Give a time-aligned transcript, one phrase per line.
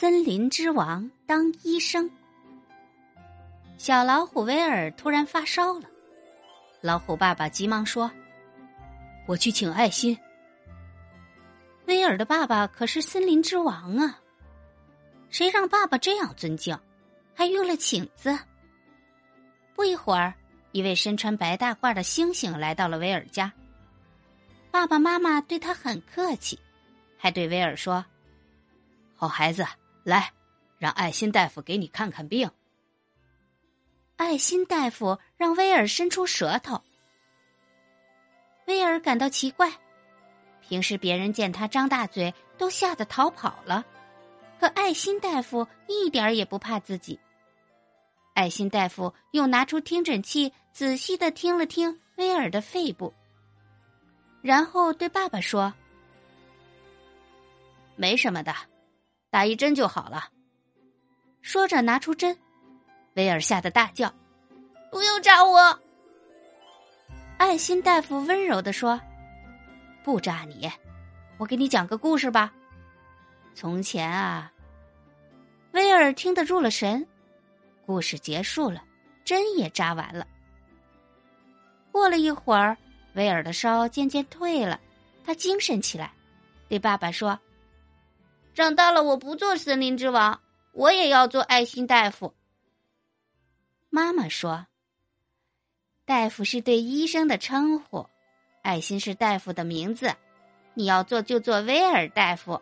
[0.00, 2.10] 森林之王当医生。
[3.76, 5.90] 小老虎威尔突然发烧了，
[6.80, 8.10] 老虎爸爸急忙说
[9.28, 10.16] ：“我去请爱心。”
[11.84, 14.18] 威尔的爸爸可是森林之王啊，
[15.28, 16.74] 谁让爸爸这样尊敬，
[17.34, 18.34] 还用了请字？
[19.74, 20.32] 不一会儿，
[20.72, 23.52] 一位身穿白大褂的猩猩来到了威尔家。
[24.70, 26.58] 爸爸妈妈对他很客气，
[27.18, 28.02] 还对威尔说
[29.14, 29.62] ：“好孩子。”
[30.10, 30.32] 来，
[30.76, 32.50] 让爱心大夫给你看看病。
[34.16, 36.82] 爱心大夫让威尔伸出舌头。
[38.66, 39.72] 威尔感到奇怪，
[40.60, 43.86] 平时别人见他张大嘴都吓得逃跑了，
[44.58, 47.20] 可爱心大夫一点也不怕自己。
[48.34, 53.14] 爱心大夫又拿出听诊器，仔细的听了听威尔的肺部，
[54.42, 55.72] 然后对爸爸说
[57.94, 58.52] ：“没什么的。”
[59.30, 60.28] 打一针就好了。
[61.40, 62.36] 说着，拿出针，
[63.14, 64.12] 威尔吓得大叫
[64.90, 65.80] ：“不要扎我！”
[67.38, 69.00] 爱心大夫温柔的说
[70.04, 70.70] ：“不扎你，
[71.38, 72.52] 我给你讲个故事吧。
[73.54, 74.52] 从前啊，
[75.72, 77.06] 威尔听得入了神。
[77.86, 78.84] 故事结束了，
[79.24, 80.26] 针也扎完了。
[81.90, 82.76] 过了一会儿，
[83.14, 84.78] 威尔的烧渐渐退了，
[85.24, 86.12] 他精神起来，
[86.68, 87.38] 对爸爸说。
[88.54, 90.40] 长大了，我不做森林之王，
[90.72, 92.34] 我也要做爱心大夫。
[93.88, 94.66] 妈妈说
[96.04, 98.06] ：“大夫是对医生的称呼，
[98.62, 100.14] 爱心是大夫的名字，
[100.74, 102.60] 你要做就做威尔大夫。”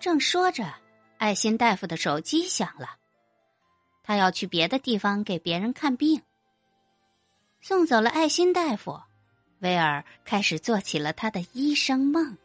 [0.00, 0.72] 正说着，
[1.18, 2.96] 爱心大夫的手机响了，
[4.02, 6.22] 他要去别的地方给别人看病。
[7.60, 9.00] 送走了爱心大夫，
[9.60, 12.36] 威尔开始做起了他的医生梦。